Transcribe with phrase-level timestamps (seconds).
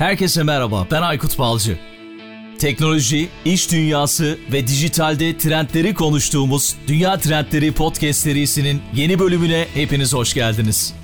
[0.00, 1.78] Herkese merhaba, ben Aykut Balcı.
[2.58, 10.34] Teknoloji, iş dünyası ve dijitalde trendleri konuştuğumuz Dünya Trendleri Podcast serisinin yeni bölümüne hepiniz hoş
[10.34, 10.94] geldiniz.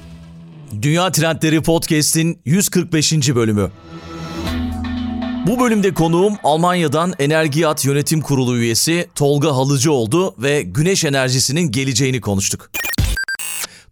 [0.82, 3.12] Dünya Trendleri Podcast'in 145.
[3.12, 3.70] bölümü.
[5.46, 12.20] Bu bölümde konuğum Almanya'dan Energiyat Yönetim Kurulu üyesi Tolga Halıcı oldu ve güneş enerjisinin geleceğini
[12.20, 12.70] konuştuk.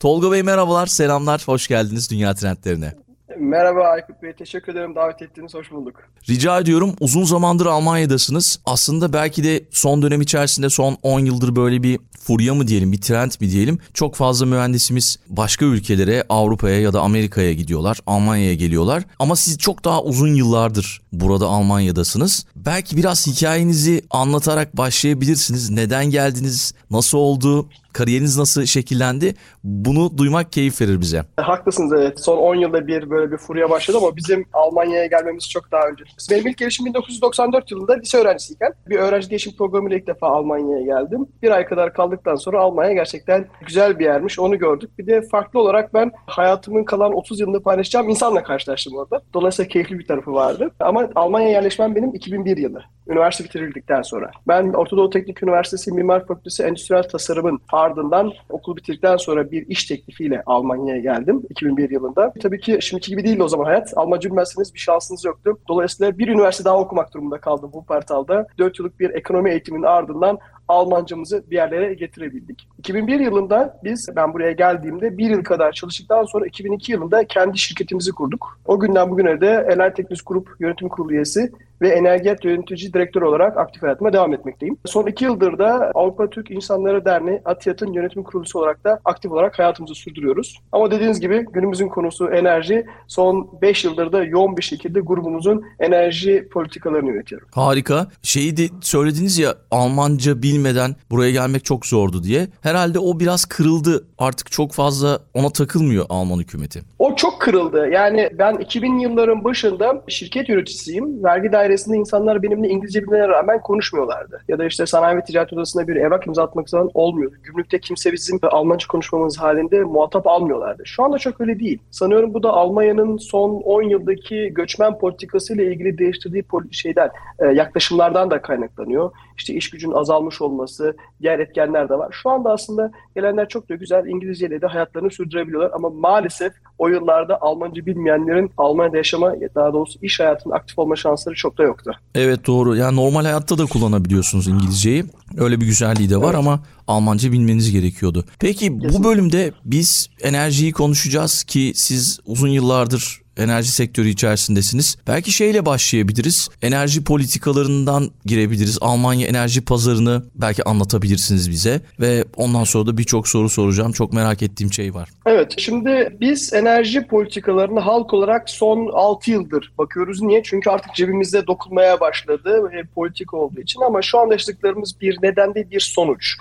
[0.01, 3.04] Tolga Bey merhabalar, selamlar, hoş geldiniz Dünya Trendlerine.
[3.39, 5.95] Merhaba Aykut Bey, teşekkür ederim davet ettiğiniz, hoş bulduk.
[6.29, 8.61] Rica ediyorum, uzun zamandır Almanya'dasınız.
[8.65, 13.01] Aslında belki de son dönem içerisinde son 10 yıldır böyle bir furya mı diyelim, bir
[13.01, 13.79] trend mi diyelim.
[13.95, 19.03] Çok fazla mühendisimiz başka ülkelere, Avrupa'ya ya da Amerika'ya gidiyorlar, Almanya'ya geliyorlar.
[19.19, 22.47] Ama siz çok daha uzun yıllardır burada Almanya'dasınız.
[22.57, 25.71] Belki biraz hikayenizi anlatarak başlayabilirsiniz.
[25.71, 29.35] Neden geldiniz, nasıl oldu, kariyeriniz nasıl şekillendi?
[29.65, 31.23] Bunu duymak keyif verir bize.
[31.37, 32.21] Haklısınız evet.
[32.21, 36.05] Son 10 yılda bir böyle bir furya başladı ama bizim Almanya'ya gelmemiz çok daha önce.
[36.31, 41.27] Benim ilk gelişim 1994 yılında lise öğrencisiyken bir öğrenci değişim programıyla ilk defa Almanya'ya geldim.
[41.43, 44.39] Bir ay kadar kaldıktan sonra Almanya gerçekten güzel bir yermiş.
[44.39, 44.99] Onu gördük.
[44.99, 49.21] Bir de farklı olarak ben hayatımın kalan 30 yılını paylaşacağım insanla karşılaştım orada.
[49.35, 50.71] Dolayısıyla keyifli bir tarafı vardı.
[50.81, 52.83] Ama Almanya'ya yerleşmem benim 2001 yılı.
[53.09, 54.31] Üniversite bitirildikten sonra.
[54.49, 59.85] Ben Orta Doğu Teknik Üniversitesi Mimar Fakültesi Endüstriyel Tasarım'ın ardından okul bitirdikten sonra bir iş
[59.85, 62.33] teklifiyle Almanya'ya geldim 2001 yılında.
[62.43, 63.93] Tabii ki şimdiki gibi değil o zaman hayat.
[63.97, 65.59] Almanca bilmezseniz bir şansınız yoktu.
[65.69, 68.47] Dolayısıyla bir üniversite daha okumak durumunda kaldım bu portalda.
[68.59, 72.69] 4 yıllık bir ekonomi eğitiminin ardından Almancamızı bir yerlere getirebildik.
[72.79, 78.13] 2001 yılında biz, ben buraya geldiğimde bir yıl kadar çalıştıktan sonra 2002 yılında kendi şirketimizi
[78.13, 78.59] kurduk.
[78.67, 83.57] O günden bugüne de Enel Teknis Grup Yönetim Kurulu üyesi ve Energiyat Yönetici Direktör olarak
[83.59, 84.77] aktif hayatıma devam etmekteyim.
[84.87, 89.59] Son iki yıldır da Avrupa Türk İnsanları Derneği ATİAD'ın yönetim kurulusu olarak da aktif olarak
[89.59, 90.61] hayatımızı sürdürüyoruz.
[90.73, 92.87] Ama dediğiniz gibi günümüzün konusu enerji.
[93.07, 97.49] Son 5 yıldır da yoğun bir şekilde grubumuzun enerji politikalarını yönetiyorum.
[97.55, 98.07] Harika.
[98.23, 102.49] Şeyi de söylediniz ya Almanca bilmeden buraya gelmek çok zordu diye.
[102.61, 104.07] Herhalde o biraz kırıldı.
[104.19, 106.81] Artık çok fazla ona takılmıyor Alman hükümeti.
[106.99, 107.89] O çok kırıldı.
[107.89, 111.25] Yani ben 2000 yılların başında şirket yöneticisiyim.
[111.25, 114.43] Vergi dairesinde insanlar benimle İngilizce bilmelerine rağmen konuşmuyorlardı.
[114.49, 117.37] Ya da işte sanayi ve ticaret odasında bir evrak imza atmak zaman olmuyordu.
[117.43, 120.83] Gümrükte kimse bizim Almanca konuşmamız halinde muhatap almıyorlardı.
[120.87, 121.79] Şu anda çok öyle değil.
[121.91, 128.31] Sanıyorum bu da Almanya'nın son 10 yıldaki göçmen politikası ile ilgili değiştirdiği şeyler, e, yaklaşımlardan
[128.31, 129.11] da kaynaklanıyor.
[129.37, 132.17] İşte iş gücünün azalmış olması, diğer etkenler de var.
[132.23, 137.39] Şu anda aslında gelenler çok da güzel İngilizceyle de hayatlarını sürdürebiliyorlar ama maalesef o yıllarda
[137.41, 141.93] Almanca bilmeyenlerin Almanya'da yaşama, daha doğrusu iş hayatında aktif olma şansları çok da yoktu.
[142.15, 142.77] Evet doğru.
[142.77, 145.05] Yani normal hayatta da kullanabiliyorsunuz İngilizceyi.
[145.39, 146.39] Öyle bir güzelliği de var evet.
[146.39, 148.25] ama Almanca bilmeniz gerekiyordu.
[148.39, 148.99] Peki Kesinlikle.
[148.99, 154.97] bu bölümde biz enerjiyi konuşacağız ki siz uzun yıllardır enerji sektörü içerisindesiniz.
[155.07, 156.49] Belki şeyle başlayabiliriz.
[156.63, 158.79] Enerji politikalarından girebiliriz.
[158.81, 163.93] Almanya enerji pazarını belki anlatabilirsiniz bize ve ondan sonra da birçok soru soracağım.
[163.93, 165.09] Çok merak ettiğim şey var.
[165.27, 170.23] Evet, şimdi biz enerji politikalarını halk olarak son 6 yıldır bakıyoruz.
[170.23, 170.43] Niye?
[170.43, 175.55] Çünkü artık cebimizde dokunmaya başladı ve politik olduğu için ama şu anda yaşadıklarımız bir neden
[175.55, 176.37] değil bir sonuç.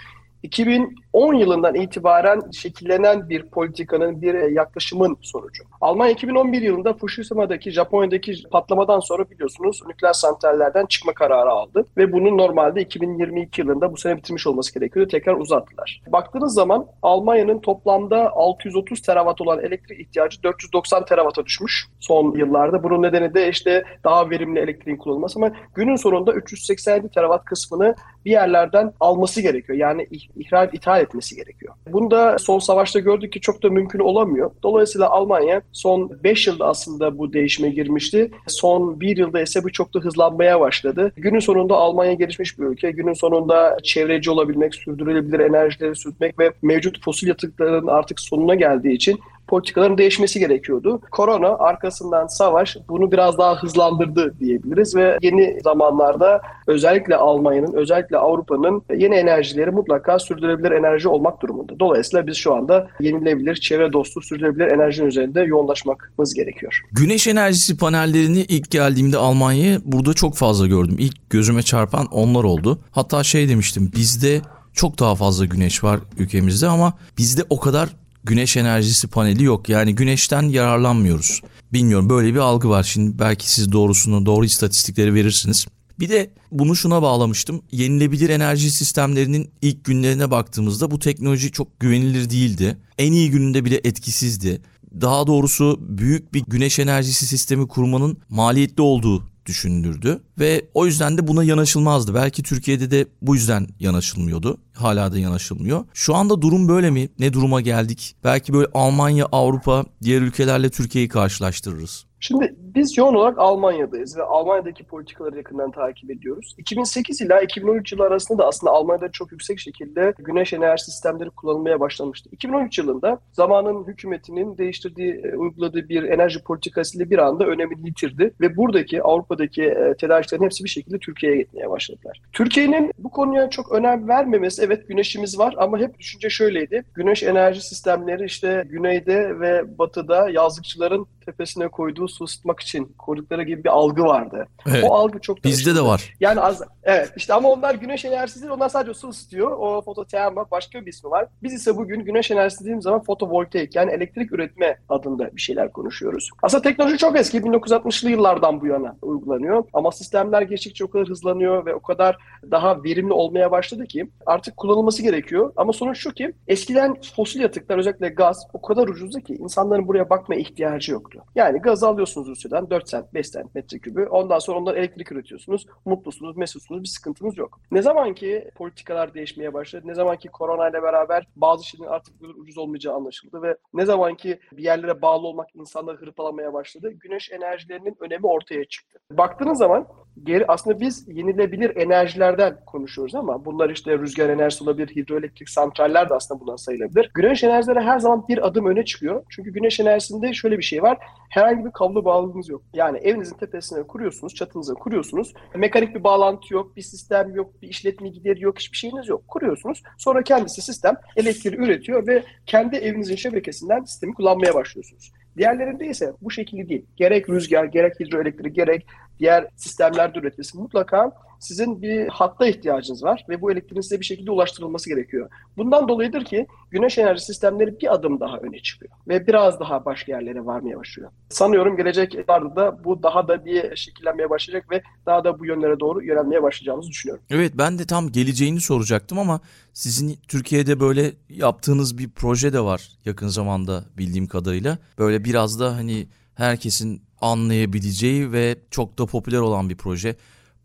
[1.14, 5.64] 2010 yılından itibaren şekillenen bir politikanın, bir yaklaşımın sonucu.
[5.82, 11.86] Almanya 2011 yılında Fukushima'daki, Japonya'daki patlamadan sonra biliyorsunuz nükleer santrallerden çıkma kararı aldı.
[11.98, 15.10] Ve bunun normalde 2022 yılında bu sene bitirmiş olması gerekiyordu.
[15.10, 16.02] Tekrar uzattılar.
[16.08, 22.84] Baktığınız zaman Almanya'nın toplamda 630 terawatt olan elektrik ihtiyacı 490 terawata düşmüş son yıllarda.
[22.84, 28.32] Bunun nedeni de işte daha verimli elektriğin kullanılması ama günün sonunda 387 terawatt kısmını bir
[28.32, 29.78] yerlerden alması gerekiyor.
[29.78, 31.74] Yani ihraç ithal etmesi gerekiyor.
[31.92, 34.52] Bunu da son savaşta gördük ki çok da mümkün olamıyor.
[34.64, 38.32] Dolayısıyla Almanya son 5 yılda aslında bu değişime girmişti.
[38.48, 41.12] Son 1 yılda ise bu çok da hızlanmaya başladı.
[41.16, 42.92] Günün sonunda Almanya gelişmiş bir ülke.
[42.92, 49.20] Günün sonunda çevreci olabilmek, sürdürülebilir enerjileri sürdürmek ve mevcut fosil yatıkların artık sonuna geldiği için
[49.48, 51.02] politikaların değişmesi gerekiyordu.
[51.12, 58.82] Korona arkasından savaş bunu biraz daha hızlandırdı diyebiliriz ve yeni zamanlarda özellikle Almanya'nın, özellikle Avrupa'nın
[58.96, 61.80] yeni enerjileri mutlaka sürdürülebilir enerji olmak durumunda.
[61.80, 66.82] Dolayısıyla biz şu anda yenilebilir, çevre dostu, sürdürülebilir enerjinin üzerinde yoğunlaşmamız gerekiyor.
[66.92, 70.96] Güneş enerjisi panellerini ilk geldiğimde Almanya'ya burada çok fazla gördüm.
[71.00, 72.80] İlk gözüme çarpan onlar oldu.
[72.92, 74.42] Hatta şey demiştim bizde
[74.74, 77.90] çok daha fazla güneş var ülkemizde ama bizde o kadar
[78.24, 79.70] güneş enerjisi paneli yok.
[79.70, 81.42] Yani güneşten yararlanmıyoruz.
[81.74, 82.84] Bilmiyorum böyle bir algı var.
[82.84, 85.66] Şimdi belki siz doğrusunu, doğru istatistikleri verirsiniz.
[86.00, 87.62] Bir de bunu şuna bağlamıştım.
[87.72, 92.78] Yenilebilir enerji sistemlerinin ilk günlerine baktığımızda bu teknoloji çok güvenilir değildi.
[92.98, 94.62] En iyi gününde bile etkisizdi.
[95.02, 101.28] daha doğrusu büyük bir güneş enerjisi sistemi kurmanın maliyetli olduğu düşünülürdü ve o yüzden de
[101.28, 102.14] buna yanaşılmazdı.
[102.14, 104.58] Belki Türkiye'de de bu yüzden yanaşılmıyordu.
[104.74, 105.86] Hala da yanaşılmıyor.
[105.94, 107.10] Şu anda durum böyle mi?
[107.20, 108.16] Ne duruma geldik?
[108.24, 112.06] Belki böyle Almanya, Avrupa, diğer ülkelerle Türkiye'yi karşılaştırırız.
[112.24, 116.56] Şimdi biz yoğun olarak Almanya'dayız ve Almanya'daki politikaları yakından takip ediyoruz.
[116.58, 121.80] 2008 ila 2013 yılı arasında da aslında Almanya'da çok yüksek şekilde güneş enerji sistemleri kullanılmaya
[121.80, 122.30] başlamıştı.
[122.32, 128.58] 2013 yılında zamanın hükümetinin değiştirdiği, e, uyguladığı bir enerji politikasıyla bir anda önemini yitirdi ve
[128.58, 132.22] buradaki Avrupa'daki e, tedarikçilerin hepsi bir şekilde Türkiye'ye gitmeye başladılar.
[132.34, 136.84] Türkiye'nin bu konuya çok önem vermemesi, evet güneşimiz var ama hep düşünce şöyleydi.
[136.94, 143.64] Güneş enerji sistemleri işte güneyde ve batıda yazlıkçıların tepesine koyduğu su ısıtmak için koydukları gibi
[143.64, 144.48] bir algı vardı.
[144.68, 144.86] Evet.
[144.90, 146.14] O algı çok Bizde de var.
[146.20, 148.52] Yani az evet işte ama onlar güneş enerjisi değil.
[148.52, 149.52] Onlar sadece su ısıtıyor.
[149.52, 151.28] O fototerma başka bir ismi var.
[151.44, 156.30] Biz ise bugün güneş enerjisi dediğimiz zaman fotovoltaik yani elektrik üretme adında bir şeyler konuşuyoruz.
[156.44, 157.38] Aslında teknoloji çok eski.
[157.42, 159.64] 1960'lı yıllardan bu yana uygulanıyor.
[159.74, 162.18] Ama sistemler geçtikçe o kadar hızlanıyor ve o kadar
[162.52, 165.54] daha verimli olmaya başladı ki artık kullanılması gerekiyor.
[165.56, 170.10] Ama sonuç şu ki eskiden fosil yatıklar özellikle gaz o kadar ucuzdu ki insanların buraya
[170.10, 171.20] bakmaya ihtiyacı yoktu.
[171.36, 174.06] Yani gazı alıyorsunuz Rusya'dan 4 sent 5 sent metrekübü.
[174.06, 175.66] Ondan sonra ondan elektrik üretiyorsunuz.
[175.86, 177.60] Mutlusunuz, mesutsunuz, bir sıkıntınız yok.
[177.72, 182.16] Ne zaman ki politikalar değişmeye başladı, ne zaman ki korona ile beraber bazı şeylerin artık
[182.38, 187.32] ucuz olmayacağı anlaşıldı ve ne zaman ki bir yerlere bağlı olmak insanları hırpalamaya başladı, güneş
[187.32, 189.00] enerjilerinin önemi ortaya çıktı.
[189.12, 189.88] Baktığınız zaman
[190.24, 196.14] geri aslında biz yenilebilir enerjilerden konuşuyoruz ama bunlar işte rüzgar enerjisi olabilir, hidroelektrik santraller de
[196.14, 197.12] aslında bundan sayılabilir.
[197.14, 199.24] Güneş enerjileri her zaman bir adım öne çıkıyor.
[199.30, 200.98] Çünkü güneş enerjisinde şöyle bir şey var.
[201.30, 202.62] Herhangi bir kablo bağlılığınız yok.
[202.74, 205.34] Yani evinizin tepesine kuruyorsunuz, çatınıza kuruyorsunuz.
[205.56, 209.28] Mekanik bir bağlantı yok, bir sistem yok, bir işletme gideri yok, hiçbir şeyiniz yok.
[209.28, 209.84] Kuruyorsunuz.
[209.98, 215.12] Sonra kendisi sistem elektriği üretiyor ve kendi evinizin şebekesinden sistemi kullanmaya başlıyorsunuz.
[215.38, 216.86] Diğerlerinde ise bu şekilde değil.
[216.96, 218.88] Gerek rüzgar, gerek hidroelektrik, gerek
[219.20, 221.12] diğer sistemlerde üretilmesi mutlaka
[221.44, 225.30] sizin bir hatta ihtiyacınız var ve bu elektriğin size bir şekilde ulaştırılması gerekiyor.
[225.58, 230.12] Bundan dolayıdır ki güneş enerji sistemleri bir adım daha öne çıkıyor ve biraz daha başka
[230.12, 231.12] yerlere varmaya başlıyor.
[231.30, 235.80] Sanıyorum gelecek yıllarda da bu daha da bir şekillenmeye başlayacak ve daha da bu yönlere
[235.80, 237.24] doğru yönelmeye başlayacağımızı düşünüyorum.
[237.30, 239.40] Evet ben de tam geleceğini soracaktım ama
[239.74, 244.78] sizin Türkiye'de böyle yaptığınız bir proje de var yakın zamanda bildiğim kadarıyla.
[245.00, 250.16] Böyle biraz da hani herkesin anlayabileceği ve çok da popüler olan bir proje.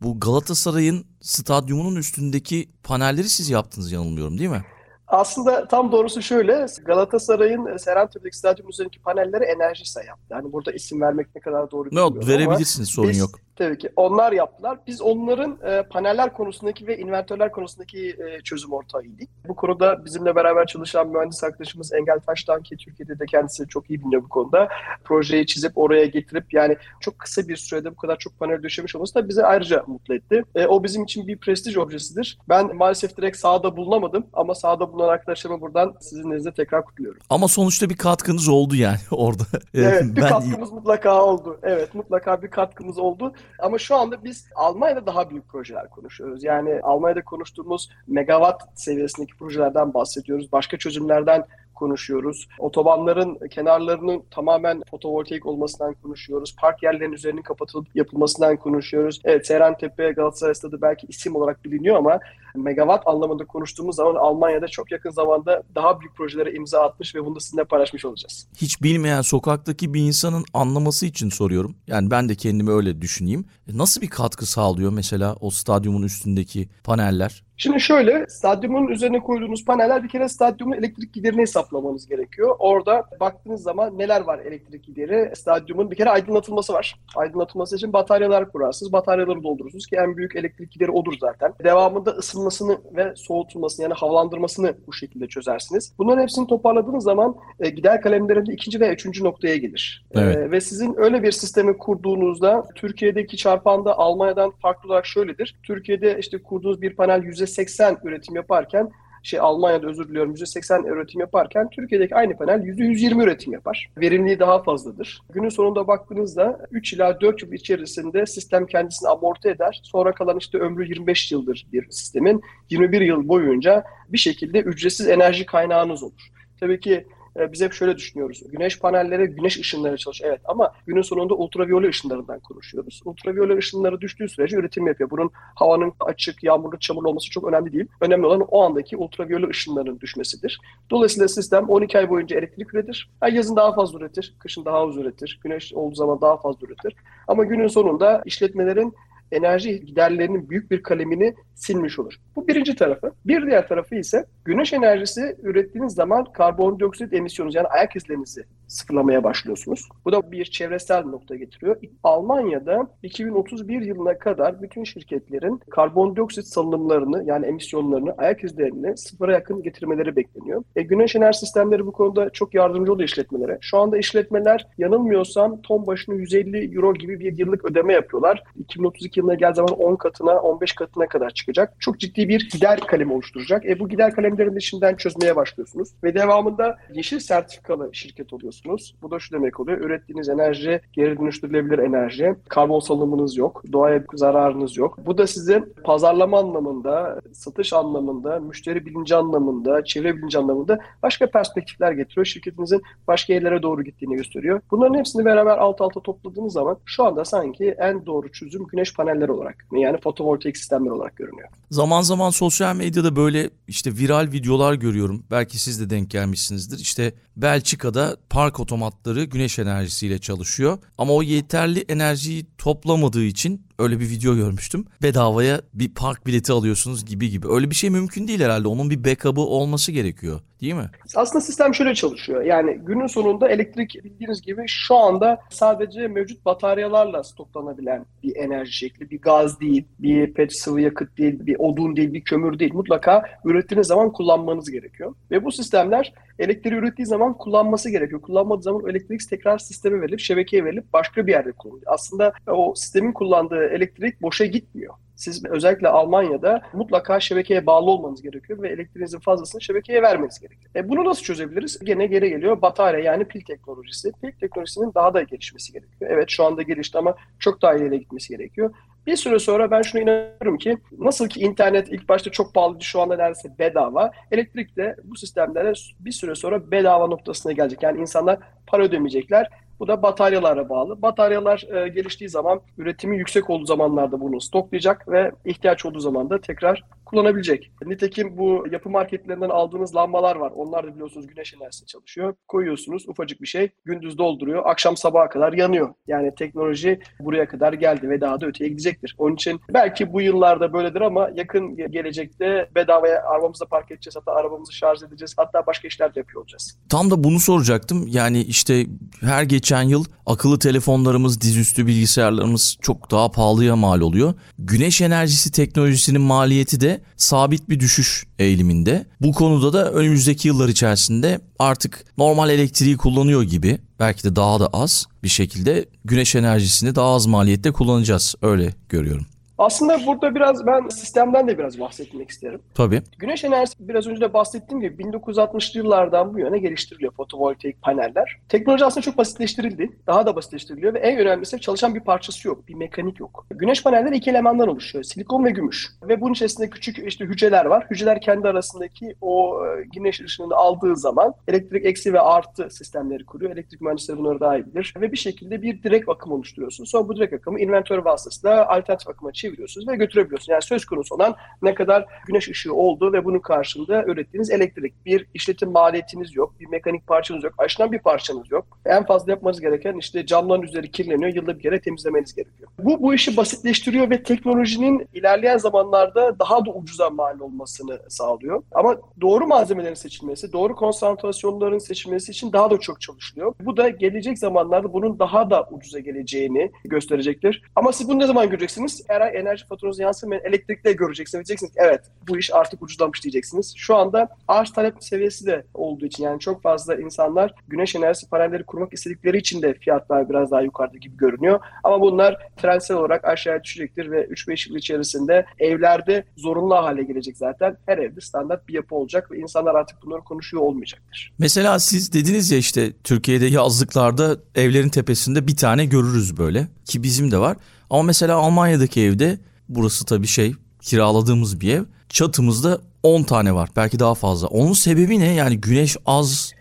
[0.02, 4.64] Bu Galatasaray'ın stadyumunun üstündeki panelleri siz yaptınız yanılmıyorum değil mi?
[5.08, 10.26] Aslında tam doğrusu şöyle, Galatasaray'ın Serantürk'teki stadyumun üzerindeki panelleri Enerjisa yaptı.
[10.31, 13.31] Yani burada isim vermek ne kadar doğru bilmiyorum Yok verebilirsiniz sorun biz, yok.
[13.58, 14.78] Tabii ki onlar yaptılar.
[14.87, 19.28] Biz onların e, paneller konusundaki ve invertörler konusundaki e, çözüm ortağıydık.
[19.49, 24.05] Bu konuda bizimle beraber çalışan mühendis arkadaşımız Engel Taş'tan ki Türkiye'de de kendisi çok iyi
[24.05, 24.69] biliyor bu konuda.
[25.05, 29.14] Projeyi çizip oraya getirip yani çok kısa bir sürede bu kadar çok panel döşemiş olması
[29.14, 30.44] da bizi ayrıca mutlu etti.
[30.55, 32.38] E, o bizim için bir prestij objesidir.
[32.49, 37.20] Ben maalesef direkt sahada bulunamadım ama sahada bulunan arkadaşlarıma buradan sizin nezdinizde tekrar kutluyorum.
[37.30, 39.42] Ama sonuçta bir katkınız oldu yani orada.
[39.74, 40.28] Evet bir ben...
[40.28, 41.58] katkımız mutlaka oldu.
[41.62, 43.32] Evet mutlaka bir katkımız oldu.
[43.58, 46.44] Ama şu anda biz Almanya'da daha büyük projeler konuşuyoruz.
[46.44, 50.52] Yani Almanya'da konuştuğumuz megawatt seviyesindeki projelerden bahsediyoruz.
[50.52, 51.44] Başka çözümlerden
[51.78, 52.48] konuşuyoruz.
[52.58, 56.56] Otobanların kenarlarının tamamen fotovoltaik olmasından konuşuyoruz.
[56.60, 59.20] Park yerlerinin üzerinin kapatılıp yapılmasından konuşuyoruz.
[59.24, 62.19] Evet Seyrantepe Galatasaray Stadı belki isim olarak biliniyor ama
[62.55, 67.36] megawatt anlamında konuştuğumuz zaman Almanya'da çok yakın zamanda daha büyük projelere imza atmış ve bunu
[67.36, 68.48] da sizinle paylaşmış olacağız.
[68.56, 71.76] Hiç bilmeyen sokaktaki bir insanın anlaması için soruyorum.
[71.86, 73.44] Yani ben de kendimi öyle düşüneyim.
[73.69, 77.47] E, nasıl bir katkı sağlıyor mesela o stadyumun üstündeki paneller?
[77.60, 82.56] Şimdi şöyle, stadyumun üzerine koyduğunuz paneller bir kere stadyumun elektrik giderini hesaplamanız gerekiyor.
[82.58, 85.36] Orada baktığınız zaman neler var elektrik gideri?
[85.36, 86.94] Stadyumun bir kere aydınlatılması var.
[87.17, 88.93] Aydınlatılması için bataryalar kurarsınız.
[88.93, 91.53] Bataryaları doldurursunuz ki en büyük elektrik gideri odur zaten.
[91.65, 95.93] Devamında ısınmasını ve soğutulmasını yani havalandırmasını bu şekilde çözersiniz.
[95.98, 100.06] Bunların hepsini toparladığınız zaman e, gider kalemlerinde ikinci ve üçüncü noktaya gelir.
[100.12, 100.36] Evet.
[100.36, 105.56] E, ve sizin öyle bir sistemi kurduğunuzda Türkiye'deki çarpanda Almanya'dan farklı olarak şöyledir.
[105.62, 108.90] Türkiye'de işte kurduğunuz bir panel yüzde %80 üretim yaparken
[109.22, 113.90] şey Almanya'da özür diliyorum %80 üretim yaparken Türkiye'deki aynı panel %120 üretim yapar.
[114.00, 115.20] Verimliliği daha fazladır.
[115.32, 119.81] Günün sonunda baktığınızda 3 ila 4 yıl içerisinde sistem kendisini amorti eder.
[119.82, 125.46] Sonra kalan işte ömrü 25 yıldır bir sistemin 21 yıl boyunca bir şekilde ücretsiz enerji
[125.46, 126.28] kaynağınız olur.
[126.60, 127.06] Tabii ki
[127.38, 128.42] e, biz hep şöyle düşünüyoruz.
[128.52, 130.30] Güneş panelleri güneş ışınları çalışıyor.
[130.30, 133.02] Evet ama günün sonunda ultraviyole ışınlarından konuşuyoruz.
[133.04, 135.10] Ultraviyole ışınları düştüğü sürece üretim yapıyor.
[135.10, 137.86] Bunun havanın açık, yağmurlu, çamurlu olması çok önemli değil.
[138.00, 140.60] Önemli olan o andaki ultraviyole ışınların düşmesidir.
[140.90, 143.10] Dolayısıyla sistem 12 ay boyunca elektrik üretir.
[143.22, 145.40] Yani yazın daha fazla üretir, kışın daha az üretir.
[145.44, 146.94] Güneş olduğu zaman daha fazla üretir.
[147.28, 148.94] Ama günün sonunda işletmelerin
[149.32, 152.15] enerji giderlerinin büyük bir kalemini silmiş olur.
[152.37, 153.13] Bu birinci tarafı.
[153.27, 159.89] Bir diğer tarafı ise güneş enerjisi ürettiğiniz zaman karbondioksit emisyonu yani ayak izlerinizi sıfırlamaya başlıyorsunuz.
[160.05, 161.77] Bu da bir çevresel nokta getiriyor.
[162.03, 170.17] Almanya'da 2031 yılına kadar bütün şirketlerin karbondioksit salınımlarını yani emisyonlarını, ayak izlerini sıfıra yakın getirmeleri
[170.17, 170.63] bekleniyor.
[170.77, 173.58] E, güneş enerji sistemleri bu konuda çok yardımcı oluyor işletmelere.
[173.61, 178.43] Şu anda işletmeler yanılmıyorsam ton başına 150 euro gibi bir yıllık ödeme yapıyorlar.
[178.58, 181.75] 2032 yılına gel zaman 10 katına, 15 katına kadar çıkacak.
[181.81, 183.67] Çok ciddi bir gider kalemi oluşturacak.
[183.67, 185.89] E, bu gider kalemlerini şimdiden çözmeye başlıyorsunuz.
[186.05, 188.94] Ve devamında yeşil sertifikalı şirket oluyorsunuz.
[189.03, 189.79] Bu da şu demek oluyor.
[189.79, 192.34] Ürettiğiniz enerji geri dönüştürülebilir enerji.
[192.48, 193.63] Karbon salımınız yok.
[193.72, 194.98] Doğaya zararınız yok.
[195.06, 201.93] Bu da size pazarlama anlamında, satış anlamında, müşteri bilinci anlamında, çevre bilinci anlamında başka perspektifler
[201.93, 202.25] getiriyor.
[202.25, 204.60] Şirketinizin başka yerlere doğru gittiğini gösteriyor.
[204.70, 209.32] Bunların hepsini beraber alt alta topladığınız zaman şu anda sanki en doğru çözüm güneş panelleri
[209.32, 211.48] olarak yani fotovoltaik sistemler olarak görünüyor.
[211.70, 215.24] Zaman zaman sosyal medyada böyle işte viral videolar görüyorum.
[215.31, 216.79] Belki siz de denk gelmişsinizdir.
[216.79, 220.79] İşte Belçika'da park otomatları güneş enerjisiyle çalışıyor.
[220.98, 224.85] Ama o yeterli enerjiyi toplamadığı için öyle bir video görmüştüm.
[225.03, 227.47] Bedavaya bir park bileti alıyorsunuz gibi gibi.
[227.51, 228.69] Öyle bir şey mümkün değil herhalde.
[228.69, 230.41] Onun bir backup'ı olması gerekiyor.
[230.61, 230.91] Değil mi?
[231.17, 232.43] Aslında sistem şöyle çalışıyor.
[232.43, 239.11] Yani günün sonunda elektrik bildiğiniz gibi şu anda sadece mevcut bataryalarla stoklanabilen bir enerji şekli.
[239.11, 242.75] Bir gaz değil, bir pet sıvı yakıt değil, bir odun değil, bir kömür değil.
[242.75, 245.15] Mutlaka ürettiğiniz zaman kullanmanız gerekiyor.
[245.31, 248.22] Ve bu sistemler elektriği ürettiği zaman kullanması gerekiyor.
[248.22, 251.92] Kullanmadığı zaman elektrik tekrar sisteme verilip, şebekeye verilip başka bir yerde kullanılıyor.
[251.92, 254.94] Aslında o sistemin kullandığı elektrik boşa gitmiyor.
[255.16, 260.70] Siz özellikle Almanya'da mutlaka şebekeye bağlı olmanız gerekiyor ve elektriğinizin fazlasını şebekeye vermeniz gerekiyor.
[260.76, 261.78] E bunu nasıl çözebiliriz?
[261.78, 264.12] Gene geri geliyor batarya yani pil teknolojisi.
[264.22, 266.10] Pil teknolojisinin daha da gelişmesi gerekiyor.
[266.14, 268.74] Evet şu anda gelişti ama çok daha ileri gitmesi gerekiyor.
[269.08, 273.00] Bir süre sonra ben şuna inanıyorum ki nasıl ki internet ilk başta çok pahalıydı şu
[273.00, 274.10] anda neredeyse bedava.
[274.31, 277.82] Elektrik de bu sistemlere bir süre sonra bedava noktasına gelecek.
[277.82, 279.50] Yani insanlar para ödemeyecekler
[279.81, 281.03] bu da bataryalara bağlı.
[281.03, 286.41] Bataryalar e, geliştiği zaman üretimi yüksek olduğu zamanlarda bunu stoklayacak ve ihtiyaç olduğu zaman da
[286.41, 287.70] tekrar kullanabilecek.
[287.86, 290.53] Nitekim bu yapı marketlerinden aldığınız lambalar var.
[290.56, 292.34] Onlar da biliyorsunuz güneş enerjisi çalışıyor.
[292.48, 294.62] Koyuyorsunuz ufacık bir şey gündüz dolduruyor.
[294.67, 295.94] Akşam sabaha kadar yanıyor.
[296.06, 299.15] Yani teknoloji buraya kadar geldi ve daha da öteye gidecektir.
[299.19, 304.17] Onun için belki bu yıllarda böyledir ama yakın gelecekte bedavaya arabamızda park edeceğiz.
[304.17, 305.34] Hatta arabamızı şarj edeceğiz.
[305.36, 306.79] Hatta başka işler de yapıyor olacağız.
[306.88, 308.06] Tam da bunu soracaktım.
[308.08, 308.86] Yani işte
[309.20, 314.34] her geçen yıl akıllı telefonlarımız, dizüstü bilgisayarlarımız çok daha pahalıya mal oluyor.
[314.58, 319.06] Güneş enerjisi teknolojisinin maliyeti de sabit bir düşüş eğiliminde.
[319.20, 324.67] Bu konuda da önümüzdeki yıllar içerisinde artık normal elektriği kullanıyor gibi belki de daha da
[324.67, 328.34] az bir şekilde güneş enerjisini daha az maliyette kullanacağız.
[328.43, 329.26] Öyle görüyorum.
[329.58, 332.60] Aslında burada biraz ben sistemden de biraz bahsetmek isterim.
[332.74, 333.03] Tabii.
[333.19, 338.36] Güneş enerjisi biraz önce de bahsettiğim gibi 1960'lı yıllardan bu yana geliştiriliyor fotovoltaik paneller.
[338.48, 339.91] Teknoloji aslında çok basitleştirildi.
[340.06, 342.69] Daha da basitleştiriliyor ve en önemlisi çalışan bir parçası yok.
[342.69, 343.46] Bir mekanik yok.
[343.50, 345.05] Güneş panelleri iki elemandan oluşuyor.
[345.05, 345.88] Silikon ve gümüş.
[346.03, 347.86] Ve bunun içerisinde küçük işte hücreler var.
[347.91, 353.53] Hücreler kendi arasındaki o e, güneş ışınını aldığı zaman elektrik eksi ve artı sistemleri kuruyor.
[353.53, 354.94] Elektrik mühendisleri bunları daha iyi bilir.
[355.00, 356.84] Ve bir şekilde bir direkt akım oluşturuyorsun.
[356.84, 360.48] Sonra bu direkt akımı inventör vasıtasıyla alternatif akıma çeviriyorsun çeviriyorsunuz ve götürebiliyorsunuz.
[360.48, 365.06] Yani söz konusu olan ne kadar güneş ışığı oldu ve bunun karşılığında ürettiğiniz elektrik.
[365.06, 368.67] Bir işletim maliyetiniz yok, bir mekanik parçanız yok, aşınan bir parçanız yok.
[368.86, 372.70] En fazla yapmanız gereken işte camların üzeri kirleniyor, yılda bir kere temizlemeniz gerekiyor.
[372.78, 378.62] Bu, bu işi basitleştiriyor ve teknolojinin ilerleyen zamanlarda daha da ucuza mal olmasını sağlıyor.
[378.72, 383.55] Ama doğru malzemelerin seçilmesi, doğru konsantrasyonların seçilmesi için daha da çok çalışılıyor.
[383.60, 387.62] Bu da gelecek zamanlarda bunun daha da ucuza geleceğini gösterecektir.
[387.76, 389.05] Ama siz bunu ne zaman göreceksiniz?
[389.08, 391.46] Eğer enerji faturanıza yansımayan elektrikle göreceksiniz.
[391.46, 393.74] Diyeceksiniz ki evet bu iş artık ucuzlamış diyeceksiniz.
[393.76, 398.64] Şu anda arz talep seviyesi de olduğu için yani çok fazla insanlar güneş enerjisi panelleri
[398.64, 401.60] kurmak istedikleri için de fiyatlar biraz daha yukarıda gibi görünüyor.
[401.84, 407.76] Ama bunlar trendsel olarak aşağıya düşecektir ve 3-5 yıl içerisinde evlerde zorunlu hale gelecek zaten.
[407.86, 411.32] Her evde standart bir yapı olacak ve insanlar artık bunları konuşuyor olmayacaktır.
[411.38, 417.30] Mesela siz dediniz ya işte Türkiye'de yazlıklarda evlerin tepesinde bir tane görürüz böyle ki bizim
[417.30, 417.56] de var.
[417.90, 421.84] Ama mesela Almanya'daki evde burası tabii şey kiraladığımız bir ev.
[422.08, 424.46] Çatımızda 10 tane var belki daha fazla.
[424.46, 425.34] Onun sebebi ne?
[425.34, 426.52] Yani güneş az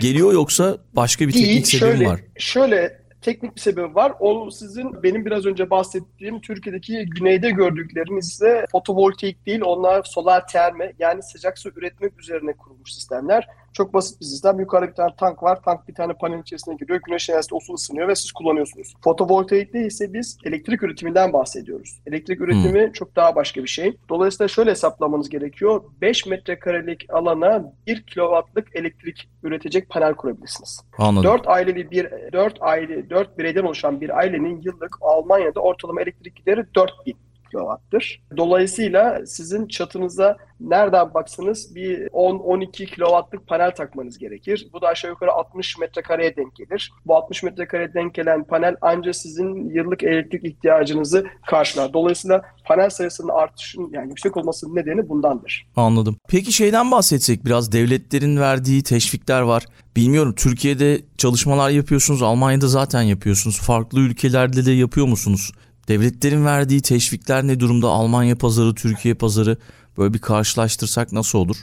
[0.00, 2.20] geliyor yoksa başka bir teknik sebebi şöyle, var?
[2.36, 4.12] Şöyle teknik bir sebebi var.
[4.20, 10.92] O sizin benim biraz önce bahsettiğim Türkiye'deki güneyde gördükleriniz ise fotovoltaik değil onlar solar terme
[10.98, 13.46] yani sıcak su üretmek üzerine kurulmuş sistemler.
[13.72, 14.60] Çok basit bir sistem.
[14.60, 15.62] Yukarıda bir tane tank var.
[15.62, 17.00] Tank bir tane panel içerisine giriyor.
[17.06, 18.94] Güneş enerjisi o su ısınıyor ve siz kullanıyorsunuz.
[19.04, 22.00] Fotovoltaikte ise biz elektrik üretiminden bahsediyoruz.
[22.06, 22.92] Elektrik üretimi hmm.
[22.92, 23.96] çok daha başka bir şey.
[24.08, 25.82] Dolayısıyla şöyle hesaplamanız gerekiyor.
[26.00, 30.80] 5 metrekarelik alana 1 kilowattlık elektrik üretecek panel kurabilirsiniz.
[30.98, 31.30] Anladım.
[31.30, 36.74] 4 aileli bir 4 aile 4 bireyden oluşan bir ailenin yıllık Almanya'da ortalama elektrik gideri
[36.74, 37.16] 4000
[37.52, 38.22] kilowattır.
[38.36, 44.68] Dolayısıyla sizin çatınıza nereden baksanız bir 10-12 kilowattlık panel takmanız gerekir.
[44.72, 46.92] Bu da aşağı yukarı 60 metrekareye denk gelir.
[47.06, 51.92] Bu 60 metrekareye denk gelen panel ancak sizin yıllık elektrik ihtiyacınızı karşılar.
[51.92, 55.66] Dolayısıyla panel sayısının artışın yani yüksek olmasının nedeni bundandır.
[55.76, 56.16] Anladım.
[56.28, 59.64] Peki şeyden bahsetsek biraz devletlerin verdiği teşvikler var.
[59.96, 63.60] Bilmiyorum Türkiye'de çalışmalar yapıyorsunuz, Almanya'da zaten yapıyorsunuz.
[63.60, 65.52] Farklı ülkelerde de yapıyor musunuz?
[65.88, 67.88] Devletlerin verdiği teşvikler ne durumda?
[67.88, 69.56] Almanya pazarı, Türkiye pazarı
[69.98, 71.56] böyle bir karşılaştırsak nasıl olur?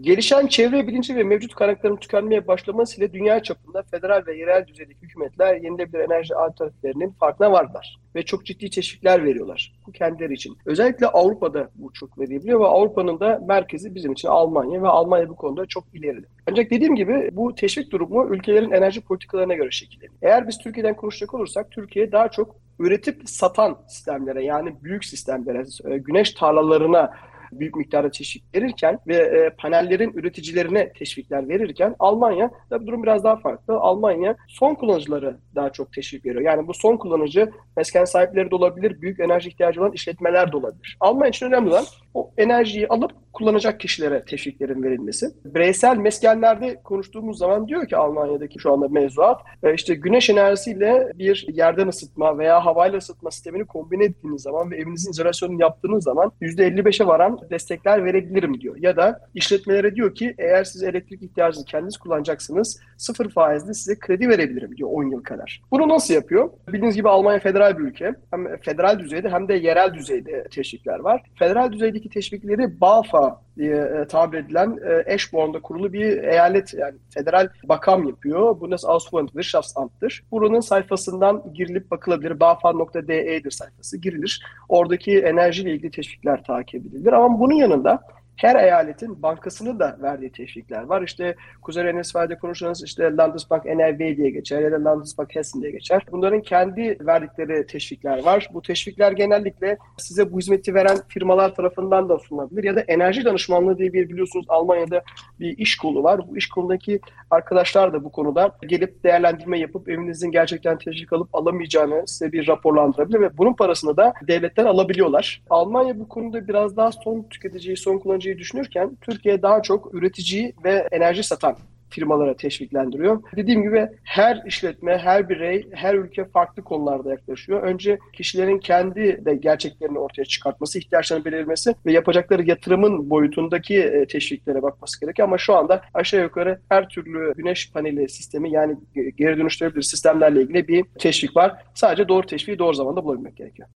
[0.00, 5.54] Gelişen çevre bilinci ve mevcut kaynakların tükenmeye başlamasıyla dünya çapında federal ve yerel düzeydeki hükümetler
[5.54, 10.58] yenilebilir enerji alternatiflerinin farkına varlar ve çok ciddi teşvikler veriyorlar bu kendileri için.
[10.66, 15.36] Özellikle Avrupa'da bu çok verilebiliyor ve Avrupa'nın da merkezi bizim için Almanya ve Almanya bu
[15.36, 16.26] konuda çok ileride.
[16.50, 20.18] Ancak dediğim gibi bu teşvik durumu ülkelerin enerji politikalarına göre şekilleniyor.
[20.22, 25.98] Eğer biz Türkiye'den konuşacak olursak Türkiye daha çok üretip satan sistemlere yani büyük sistemlere, e,
[25.98, 27.10] güneş tarlalarına
[27.52, 33.36] büyük miktarda teşvik verirken ve e, panellerin üreticilerine teşvikler verirken Almanya da durum biraz daha
[33.36, 33.74] farklı.
[33.74, 36.42] Almanya son kullanıcıları daha çok teşvik veriyor.
[36.42, 40.96] Yani bu son kullanıcı mesken sahipleri de olabilir, büyük enerji ihtiyacı olan işletmeler de olabilir.
[41.00, 41.84] Almanya için önemli olan
[42.14, 45.26] o enerjiyi alıp kullanacak kişilere teşviklerin verilmesi.
[45.44, 51.46] Bireysel meskenlerde konuştuğumuz zaman diyor ki Almanya'daki şu anda mevzuat e, işte güneş enerjisiyle bir
[51.52, 57.06] yerden ısıtma veya havayla ısıtma sistemini kombine ettiğiniz zaman ve evinizin izolasyonunu yaptığınız zaman %55'e
[57.06, 58.76] varan destekler verebilirim diyor.
[58.76, 64.28] Ya da işletmelere diyor ki eğer siz elektrik ihtiyacınızı kendiniz kullanacaksınız sıfır faizli size kredi
[64.28, 65.62] verebilirim diyor 10 yıl kadar.
[65.70, 66.50] Bunu nasıl yapıyor?
[66.68, 68.14] Bildiğiniz gibi Almanya federal bir ülke.
[68.30, 71.22] Hem federal düzeyde hem de yerel düzeyde teşvikler var.
[71.38, 78.08] Federal düzeydeki teşvikleri BAFA diye e, tabir edilen Eschborn'da kurulu bir eyalet yani federal bakam
[78.08, 78.60] yapıyor.
[78.60, 80.22] Bundesausfuhren Wirtschaftsamt'tır.
[80.30, 82.40] Buranın sayfasından girilip bakılabilir.
[82.40, 84.42] BAFA.de'dir sayfası girilir.
[84.68, 87.12] Oradaki enerjiyle ilgili teşvikler takip edilir.
[87.12, 88.02] Ama bunun yanında
[88.36, 91.02] her eyaletin bankasını da verdiği teşvikler var.
[91.02, 96.02] İşte Kuzey Rennesfal'de konuşulanız işte Landesbank NRW diye geçer ya da Landesbank Hessen diye geçer.
[96.12, 98.48] Bunların kendi verdikleri teşvikler var.
[98.54, 103.78] Bu teşvikler genellikle size bu hizmeti veren firmalar tarafından da sunulabilir ya da enerji danışmanlığı
[103.78, 105.02] diye bir biliyorsunuz Almanya'da
[105.40, 106.28] bir iş kolu var.
[106.28, 112.02] Bu iş kolundaki arkadaşlar da bu konuda gelip değerlendirme yapıp evinizin gerçekten teşvik alıp alamayacağını
[112.06, 115.42] size bir raporlandırabilir ve bunun parasını da devletten alabiliyorlar.
[115.50, 120.54] Almanya bu konuda biraz daha son tüketiciyi, son kullanıcıyı teknolojiyi düşünürken Türkiye daha çok üretici
[120.64, 121.56] ve enerji satan
[121.90, 123.22] firmalara teşviklendiriyor.
[123.36, 127.62] Dediğim gibi her işletme, her birey, her ülke farklı konularda yaklaşıyor.
[127.62, 134.62] Önce kişilerin kendi de gerçeklerini ortaya çıkartması, ihtiyaçlarını belirlemesi ve yapacakları yatırımın boyutundaki e, teşviklere
[134.62, 135.28] bakması gerekiyor.
[135.28, 138.76] Ama şu anda aşağı yukarı her türlü güneş paneli sistemi yani
[139.16, 141.62] geri dönüştürülebilir sistemlerle ilgili bir teşvik var.
[141.74, 143.68] Sadece doğru teşviği doğru zamanda bulabilmek gerekiyor.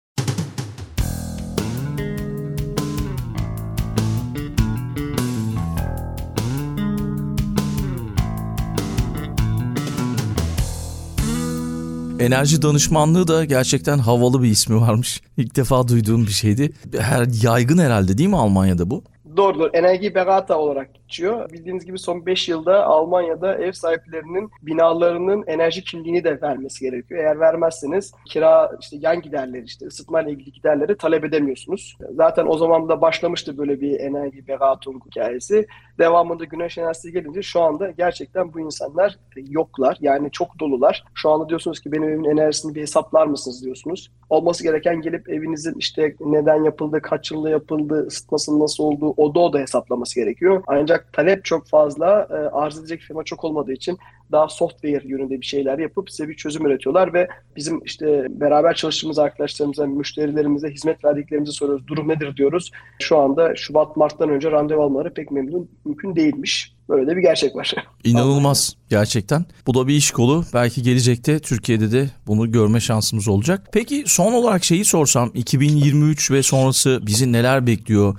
[12.20, 15.20] Enerji danışmanlığı da gerçekten havalı bir ismi varmış.
[15.36, 16.72] İlk defa duyduğum bir şeydi.
[16.98, 19.04] Her yaygın herhalde değil mi Almanya'da bu?
[19.36, 19.70] Doğrudur.
[19.72, 21.50] Enerji Berata olarak geçiyor.
[21.50, 27.24] Bildiğiniz gibi son 5 yılda Almanya'da ev sahiplerinin binalarının enerji kimliğini de vermesi gerekiyor.
[27.24, 31.96] Eğer vermezseniz kira, işte yan giderleri, işte ısıtma ile ilgili giderleri talep edemiyorsunuz.
[32.10, 35.66] Zaten o zaman da başlamıştı böyle bir enerji Beratung hikayesi.
[35.98, 39.96] Devamında güneş enerjisi gelince şu anda gerçekten bu insanlar yoklar.
[40.00, 41.04] Yani çok dolular.
[41.14, 44.10] Şu anda diyorsunuz ki benim evimin enerjisini bir hesaplar mısınız diyorsunuz.
[44.30, 49.58] Olması gereken gelip evinizin işte neden yapıldı, kaç yılda yapıldı, ısıtmasının nasıl olduğu, oda oda
[49.58, 50.62] hesaplaması gerekiyor.
[50.66, 53.98] Ancak talep çok fazla, e, arz edecek firma çok olmadığı için
[54.32, 59.18] daha software yönünde bir şeyler yapıp size bir çözüm üretiyorlar ve bizim işte beraber çalıştığımız
[59.18, 61.86] arkadaşlarımıza, müşterilerimize hizmet verdiklerimizi soruyoruz.
[61.86, 62.70] Durum nedir diyoruz.
[62.98, 66.72] Şu anda Şubat, Mart'tan önce randevu almaları pek memnun mümkün değilmiş.
[66.88, 67.74] Böyle de bir gerçek var.
[68.04, 69.44] İnanılmaz gerçekten.
[69.66, 70.44] Bu da bir iş kolu.
[70.54, 73.68] Belki gelecekte Türkiye'de de bunu görme şansımız olacak.
[73.72, 78.16] Peki son olarak şeyi sorsam 2023 ve sonrası bizi neler bekliyor?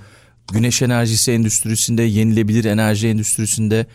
[0.52, 3.86] Güneş enerjisi endüstrisinde, yenilebilir enerji endüstrisinde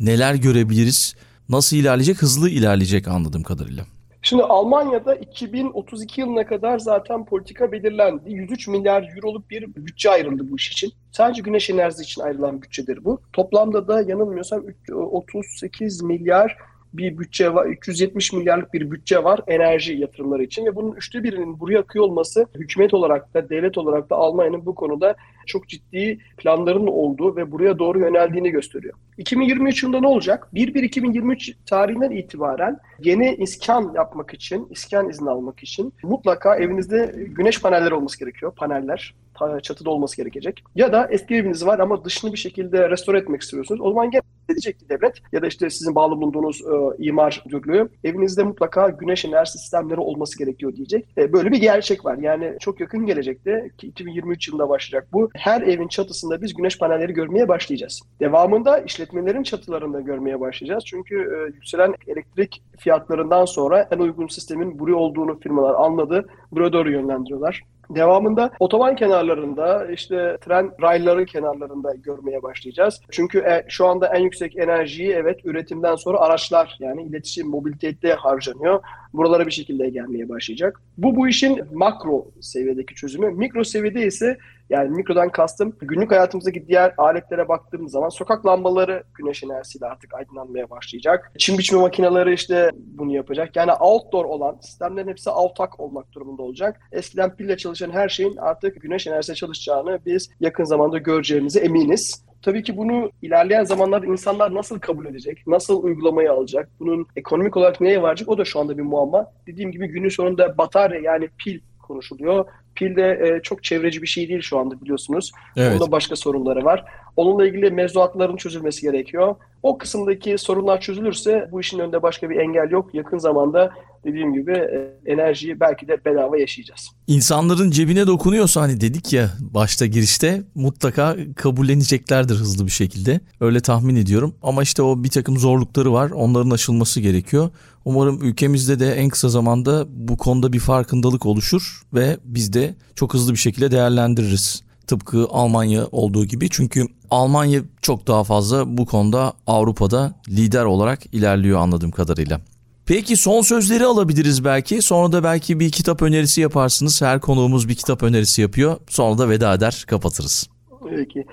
[0.00, 1.14] neler görebiliriz?
[1.48, 2.22] nasıl ilerleyecek?
[2.22, 3.84] Hızlı ilerleyecek anladığım kadarıyla.
[4.22, 8.32] Şimdi Almanya'da 2032 yılına kadar zaten politika belirlendi.
[8.32, 10.92] 103 milyar euroluk bir bütçe ayrıldı bu iş için.
[11.12, 13.20] Sadece güneş enerjisi için ayrılan bütçedir bu.
[13.32, 16.56] Toplamda da yanılmıyorsam 38 milyar
[16.92, 21.60] bir bütçe var, 370 milyarlık bir bütçe var enerji yatırımları için ve bunun üçte birinin
[21.60, 25.14] buraya akıyor olması hükümet olarak da devlet olarak da Almanya'nın bu konuda
[25.46, 28.94] çok ciddi planların olduğu ve buraya doğru yöneldiğini gösteriyor.
[29.18, 30.48] 2023 yılında ne olacak?
[30.54, 37.94] 1-1-2023 tarihinden itibaren yeni iskan yapmak için, iskan izni almak için mutlaka evinizde güneş panelleri
[37.94, 38.52] olması gerekiyor.
[38.56, 39.14] Paneller
[39.62, 40.64] çatıda olması gerekecek.
[40.74, 43.80] Ya da eski eviniz var ama dışını bir şekilde restore etmek istiyorsunuz.
[43.80, 47.88] O zaman gene edecek ki devlet ya da işte sizin bağlı bulunduğunuz e, imar müdürlüğü
[48.04, 51.08] evinizde mutlaka güneş enerji sistemleri olması gerekiyor diyecek.
[51.18, 52.18] E, böyle bir gerçek var.
[52.18, 55.30] Yani çok yakın gelecekte ki 2023 yılında başlayacak bu.
[55.36, 58.00] Her evin çatısında biz güneş panelleri görmeye başlayacağız.
[58.20, 60.84] Devamında işletmelerin çatılarında görmeye başlayacağız.
[60.86, 66.26] Çünkü e, yükselen elektrik fiyatlarından sonra en uygun sistemin buraya olduğunu firmalar anladı.
[66.52, 67.62] Buraya doğru yönlendiriyorlar.
[67.90, 73.00] Devamında otoban kenarlarında işte tren rayları kenarlarında görmeye başlayacağız.
[73.10, 78.80] Çünkü e, şu anda en yüksek enerjiyi evet üretimden sonra araçlar yani iletişim, mobilitede harcanıyor.
[79.12, 80.80] Buralara bir şekilde gelmeye başlayacak.
[80.98, 83.30] Bu bu işin makro seviyedeki çözümü.
[83.30, 84.38] Mikro seviyede ise
[84.70, 90.70] yani mikrodan kastım günlük hayatımızdaki diğer aletlere baktığımız zaman sokak lambaları güneş enerjisiyle artık aydınlanmaya
[90.70, 91.32] başlayacak.
[91.38, 93.56] Çim biçme makineleri işte bunu yapacak.
[93.56, 96.80] Yani outdoor olan sistemlerin hepsi autak olmak durumunda olacak.
[96.92, 102.28] Eskiden pille çalışan her şeyin artık güneş enerjisiyle çalışacağını biz yakın zamanda göreceğimize eminiz.
[102.42, 107.80] Tabii ki bunu ilerleyen zamanlarda insanlar nasıl kabul edecek, nasıl uygulamayı alacak, bunun ekonomik olarak
[107.80, 109.32] neye varacak o da şu anda bir muamma.
[109.46, 112.46] Dediğim gibi günün sonunda batarya yani pil konuşuluyor.
[112.78, 115.32] Pil de e, çok çevreci bir şey değil şu anda biliyorsunuz.
[115.56, 115.80] Evet.
[115.80, 116.84] Onda başka sorunları var.
[117.16, 119.34] Onunla ilgili mevzuatların çözülmesi gerekiyor.
[119.62, 122.94] O kısımdaki sorunlar çözülürse bu işin önünde başka bir engel yok.
[122.94, 123.72] Yakın zamanda
[124.04, 126.90] dediğim gibi e, enerjiyi belki de bedava yaşayacağız.
[127.06, 133.20] İnsanların cebine dokunuyorsa hani dedik ya başta girişte mutlaka kabulleneceklerdir hızlı bir şekilde.
[133.40, 134.34] Öyle tahmin ediyorum.
[134.42, 136.10] Ama işte o bir takım zorlukları var.
[136.10, 137.50] Onların aşılması gerekiyor.
[137.88, 143.14] Umarım ülkemizde de en kısa zamanda bu konuda bir farkındalık oluşur ve biz de çok
[143.14, 144.62] hızlı bir şekilde değerlendiririz.
[144.86, 146.48] Tıpkı Almanya olduğu gibi.
[146.50, 152.40] Çünkü Almanya çok daha fazla bu konuda Avrupa'da lider olarak ilerliyor anladığım kadarıyla.
[152.86, 154.82] Peki son sözleri alabiliriz belki.
[154.82, 157.02] Sonra da belki bir kitap önerisi yaparsınız.
[157.02, 158.76] Her konuğumuz bir kitap önerisi yapıyor.
[158.88, 160.48] Sonra da veda eder, kapatırız.
[160.90, 161.24] Peki.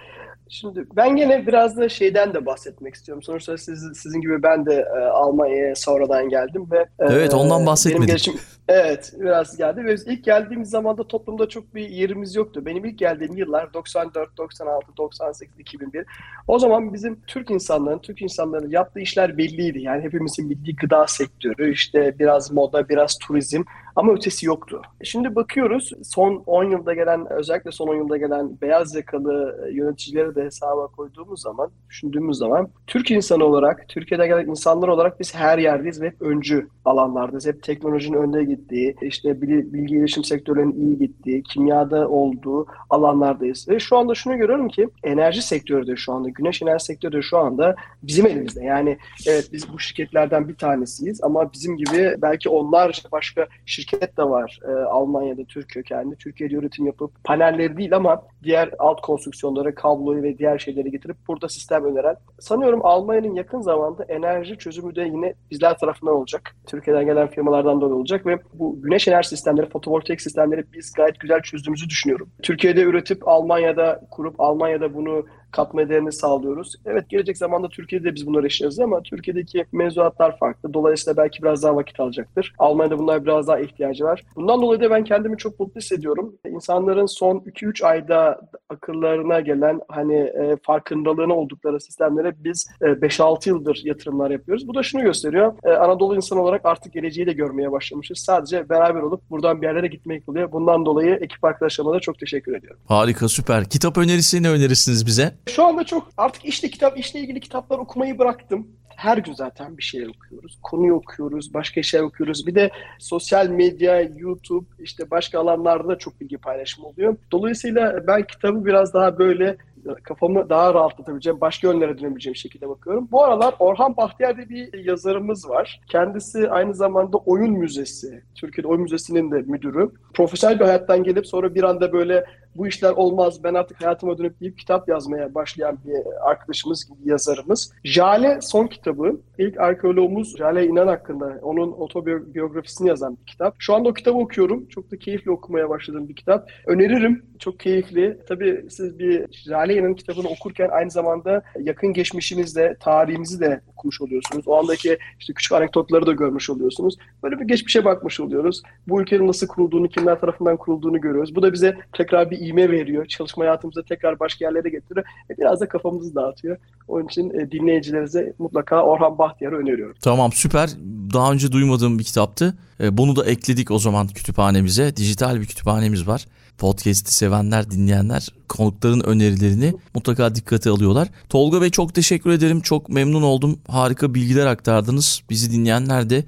[0.60, 3.24] Şimdi ben gene biraz da şeyden de bahsetmek istiyorum.
[3.24, 8.08] Sonuçta siz, sizin gibi ben de e, Almanya'ya sonradan geldim ve e, Evet, ondan bahsetmedik.
[8.08, 8.34] Gelişim,
[8.68, 12.66] evet, biraz geldi ve ilk geldiğimiz zaman da toplumda çok bir yerimiz yoktu.
[12.66, 16.06] Benim ilk geldiğim yıllar 94, 96, 98, 2001.
[16.48, 19.80] O zaman bizim Türk insanların, Türk insanların yaptığı işler belliydi.
[19.82, 23.64] Yani hepimizin bildiği gıda sektörü, işte biraz moda, biraz turizm
[23.96, 24.82] ama ötesi yoktu.
[25.04, 30.44] Şimdi bakıyoruz son 10 yılda gelen özellikle son 10 yılda gelen beyaz yakalı yöneticileri de
[30.44, 36.02] hesaba koyduğumuz zaman, düşündüğümüz zaman Türk insanı olarak, Türkiye'de gelen insanlar olarak biz her yerdeyiz
[36.02, 37.48] ve hep öncü alanlardayız.
[37.48, 43.70] Hep teknolojinin önde gittiği, işte bilgi iletişim sektörünün iyi gittiği, kimyada olduğu alanlardayız.
[43.70, 47.22] Ve şu anda şunu görüyorum ki enerji sektörü de şu anda, güneş enerji sektörü de
[47.22, 48.64] şu anda bizim elimizde.
[48.64, 54.24] Yani evet biz bu şirketlerden bir tanesiyiz ama bizim gibi belki onlarca başka şirket de
[54.24, 56.16] var e, Almanya'da Türk kökenli.
[56.16, 61.50] Türkiye'de üretim yapıp panelleri değil ama diğer alt konstrüksiyonları, kabloyu ve diğer şeyleri getirip burada
[61.50, 62.16] sistem öneren.
[62.40, 66.56] Sanıyorum Almanya'nın yakın zamanda enerji çözümü de yine bizler tarafından olacak.
[66.68, 71.42] Türkiye'den gelen firmalardan dolayı olacak ve bu güneş enerji sistemleri, fotovoltaik sistemleri biz gayet güzel
[71.42, 72.30] çözdüğümüzü düşünüyorum.
[72.44, 76.76] Türkiye'de üretip Almanya'da kurup Almanya'da bunu katma değerini sağlıyoruz.
[76.86, 80.74] Evet gelecek zamanda Türkiye'de de biz bunları yaşayacağız ama Türkiye'deki mevzuatlar farklı.
[80.74, 82.54] Dolayısıyla belki biraz daha vakit alacaktır.
[82.60, 84.24] Almanya'da bunlar biraz daha ihtiyacı var.
[84.36, 86.36] Bundan dolayı da ben kendimi çok mutlu hissediyorum.
[86.48, 93.82] İnsanların son 2-3 ayda akıllarına gelen hani e, farkındalığına oldukları sistemlere biz e, 5-6 yıldır
[93.84, 94.68] yatırımlar yapıyoruz.
[94.68, 95.54] Bu da şunu gösteriyor.
[95.64, 98.20] E, Anadolu insan olarak artık geleceği de görmeye başlamışız.
[98.20, 100.52] Sadece beraber olup buradan bir yerlere gitmek oluyor.
[100.52, 102.80] Bundan dolayı ekip arkadaşlarıma da çok teşekkür ediyorum.
[102.88, 103.70] Harika süper.
[103.70, 105.32] Kitap önerisi ne önerirsiniz bize?
[105.50, 108.68] Şu anda çok artık işte kitap, işle ilgili kitaplar okumayı bıraktım.
[108.96, 110.60] Her gün zaten bir şeyler okuyoruz.
[110.64, 112.48] Konuyu okuyoruz, başka şeyler okuyoruz.
[112.48, 117.18] Bir de sosyal medya, YouTube, işte başka alanlarda da çok bilgi paylaşımı oluyor.
[117.32, 119.58] Dolayısıyla ben kitabı biraz daha böyle
[120.04, 123.08] kafamı daha rahatlatabileceğim, başka yönlere dönebileceğim şekilde bakıyorum.
[123.12, 125.82] Bu aralar Orhan Bahtiyar diye bir yazarımız var.
[125.90, 129.92] Kendisi aynı zamanda oyun müzesi, Türkiye'de oyun müzesinin de müdürü.
[130.14, 132.26] Profesyonel bir hayattan gelip sonra bir anda böyle
[132.56, 137.74] bu işler olmaz ben artık hayatıma dönüp deyip kitap yazmaya başlayan bir arkadaşımız gibi yazarımız.
[137.84, 139.22] Jale son kitabı.
[139.38, 143.56] İlk arkeoloğumuz Jale İnan hakkında onun otobiyografisini yazan bir kitap.
[143.60, 144.68] Şu anda o kitabı okuyorum.
[144.68, 146.50] Çok da keyifli okumaya başladığım bir kitap.
[146.66, 147.26] Öneririm.
[147.40, 148.18] Çok keyifli.
[148.28, 154.48] Tabii siz bir Jale İnan'ın kitabını okurken aynı zamanda yakın geçmişimizde, tarihimizi de okumuş oluyorsunuz.
[154.48, 156.96] O andaki işte küçük anekdotları da görmüş oluyorsunuz.
[157.24, 158.62] Böyle bir geçmişe bakmış oluyoruz.
[158.88, 161.36] Bu ülkenin nasıl kurulduğunu, kimler tarafından kurulduğunu görüyoruz.
[161.36, 163.06] Bu da bize tekrar bir ivme veriyor.
[163.06, 165.06] Çalışma hayatımızda tekrar başka yerlere getiriyor.
[165.30, 166.58] E, biraz da kafamızı dağıtıyor.
[166.88, 169.96] Onun için e, dinleyicilerinize mutlaka Orhan Bahtiyar'ı öneriyorum.
[170.02, 170.70] Tamam süper.
[171.14, 172.58] Daha önce duymadığım bir kitaptı.
[172.84, 174.96] E, Bunu da ekledik o zaman kütüphanemize.
[174.96, 176.26] Dijital bir kütüphanemiz var.
[176.58, 181.08] Podcast'i sevenler, dinleyenler konukların önerilerini mutlaka dikkate alıyorlar.
[181.30, 182.62] Tolga Bey çok teşekkür ederim.
[182.62, 183.60] Çok memnun oldum.
[183.68, 185.22] Harika bilgiler aktardınız.
[185.30, 186.24] Bizi dinleyenler de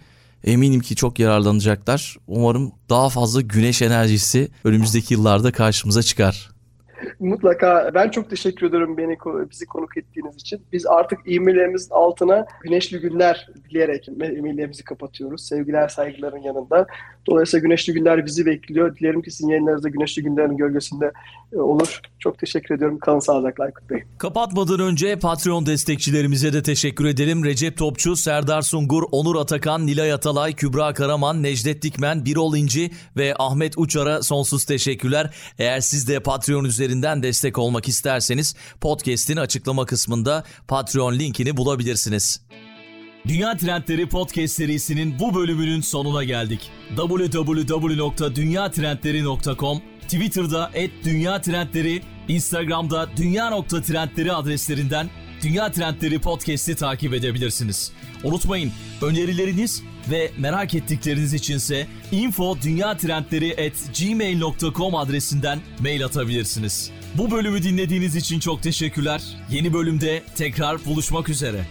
[0.47, 2.17] eminim ki çok yararlanacaklar.
[2.27, 6.57] Umarım daha fazla güneş enerjisi önümüzdeki yıllarda karşımıza çıkar.
[7.19, 9.17] Mutlaka ben çok teşekkür ederim beni
[9.51, 10.62] bizi konuk ettiğiniz için.
[10.73, 15.47] Biz artık e-maillerimizin altına güneşli günler dileyerek e-maillerimizi kapatıyoruz.
[15.47, 16.88] Sevgiler saygıların yanında.
[17.27, 18.95] Dolayısıyla güneşli günler bizi bekliyor.
[18.95, 21.12] Dilerim ki sizin yayınlarınızda güneşli günlerin gölgesinde
[21.53, 22.01] e, olur.
[22.19, 22.99] Çok teşekkür ediyorum.
[22.99, 24.03] Kalın sağlıcakla Aykut Bey.
[24.17, 27.45] Kapatmadan önce Patreon destekçilerimize de teşekkür edelim.
[27.45, 33.33] Recep Topçu, Serdar Sungur, Onur Atakan, Nilay Atalay, Kübra Karaman, Necdet Dikmen, Birol İnci ve
[33.39, 35.33] Ahmet Uçar'a sonsuz teşekkürler.
[35.60, 42.41] Eğer siz de Patreon üzerinden destek olmak isterseniz podcast'in açıklama kısmında Patreon linkini bulabilirsiniz.
[43.28, 46.71] Dünya Trendleri Podcast serisinin bu bölümünün sonuna geldik.
[46.95, 50.71] www.dünyatrendleri.com Twitter'da
[51.04, 55.10] @dünyatrendleri, Instagram'da dünya.trendleri adreslerinden
[55.43, 57.91] Dünya Trendleri Podcast'i takip edebilirsiniz.
[58.23, 58.71] Unutmayın
[59.02, 62.58] önerileriniz ve merak ettikleriniz içinse info
[64.00, 66.91] gmail.com adresinden mail atabilirsiniz.
[67.15, 69.22] Bu bölümü dinlediğiniz için çok teşekkürler.
[69.50, 71.65] Yeni bölümde tekrar buluşmak üzere.